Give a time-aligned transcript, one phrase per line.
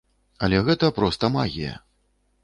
[0.45, 1.75] Але гэта проста магія.